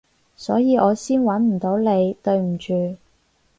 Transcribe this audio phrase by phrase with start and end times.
[0.35, 2.97] 所以我先搵唔到你，對唔住